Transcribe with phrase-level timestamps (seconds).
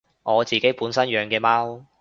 [0.23, 1.85] 我自己本身養嘅貓